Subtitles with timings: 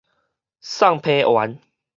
[0.63, 1.59] 送批員